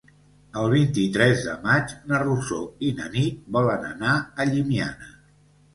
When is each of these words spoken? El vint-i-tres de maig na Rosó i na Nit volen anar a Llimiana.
El 0.61 0.71
vint-i-tres 0.75 1.43
de 1.49 1.53
maig 1.67 1.93
na 2.13 2.23
Rosó 2.23 2.59
i 2.89 2.91
na 3.03 3.11
Nit 3.19 3.47
volen 3.59 3.87
anar 3.95 4.19
a 4.47 4.51
Llimiana. 4.53 5.17